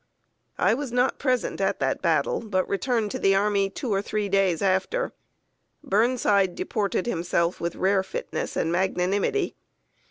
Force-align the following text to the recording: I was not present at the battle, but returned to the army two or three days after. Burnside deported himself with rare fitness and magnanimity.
I 0.57 0.73
was 0.73 0.91
not 0.91 1.19
present 1.19 1.61
at 1.61 1.79
the 1.79 1.95
battle, 2.01 2.39
but 2.41 2.67
returned 2.67 3.11
to 3.11 3.19
the 3.19 3.35
army 3.35 3.69
two 3.69 3.93
or 3.93 4.01
three 4.01 4.29
days 4.29 4.59
after. 4.63 5.13
Burnside 5.83 6.55
deported 6.55 7.05
himself 7.05 7.61
with 7.61 7.75
rare 7.75 8.01
fitness 8.01 8.55
and 8.57 8.71
magnanimity. 8.71 9.53